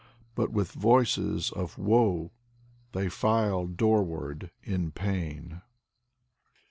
But 0.33 0.51
with 0.51 0.71
voices 0.71 1.51
of 1.51 1.77
woe 1.77 2.31
They 2.91 3.07
file 3.07 3.67
doorward, 3.67 4.49
in 4.63 4.89
pain. 4.91 5.61